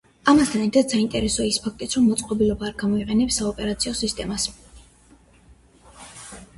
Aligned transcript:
ამასთან 0.31 0.61
ერთად, 0.67 0.87
საინტერესოა 0.93 1.49
ის 1.49 1.59
ფაქტიც, 1.65 1.93
რომ 1.99 2.07
მოწყობილობა 2.13 2.67
არ 2.71 2.73
გამოიყენებს 2.85 3.39
საოპერაციო 3.41 3.97
სისტემას. 4.01 4.49